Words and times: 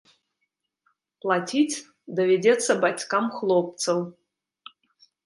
Плаціць 1.25 1.83
давядзецца 2.19 2.71
бацькам 2.87 3.29
хлопцаў. 3.37 3.97